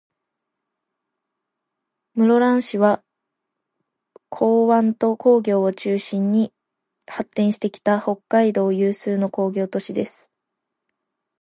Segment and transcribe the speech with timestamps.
[2.15, 3.03] 室蘭市は、
[4.31, 6.51] 港湾と工業を中心に
[7.05, 10.31] 発展してきた、北海道有数の工業都市です。